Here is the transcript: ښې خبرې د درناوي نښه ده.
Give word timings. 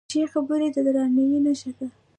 ښې 0.11 0.23
خبرې 0.33 0.67
د 0.73 0.77
درناوي 0.85 1.39
نښه 1.45 1.71
ده. 1.77 1.87